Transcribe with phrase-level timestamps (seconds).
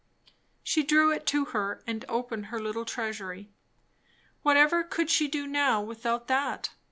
[0.63, 3.51] She drew it to her and opened her little "Treasury."
[4.41, 6.71] What ever could she do now without that?